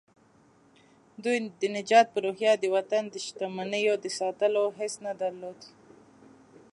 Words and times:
دوی 1.23 1.37
د 1.61 1.63
نجات 1.75 2.07
په 2.11 2.19
روحيه 2.25 2.53
د 2.59 2.63
وطن 2.75 3.03
د 3.09 3.15
شتمنيو 3.25 3.95
د 4.03 4.05
ساتلو 4.19 4.63
حس 4.77 4.93
نه 5.05 5.13
درلود. 5.21 5.59